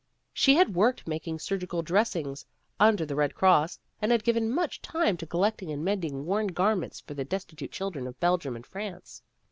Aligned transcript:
She 0.33 0.55
had 0.55 0.73
worked 0.73 1.07
making 1.07 1.37
surgical 1.37 1.83
dress 1.83 2.15
ings 2.15 2.43
under 2.79 3.05
the 3.05 3.13
Red 3.13 3.35
Cross, 3.35 3.77
and 4.01 4.11
had 4.11 4.23
given 4.23 4.49
much 4.49 4.81
time 4.81 5.15
to 5.17 5.27
collecting 5.27 5.69
and 5.71 5.85
mending 5.85 6.25
worn 6.25 6.47
garments 6.47 6.99
for 6.99 7.13
the 7.13 7.23
destitute 7.23 7.71
children 7.71 8.07
of 8.07 8.19
Belgium 8.19 8.55
and 8.55 8.65
France. 8.65 9.21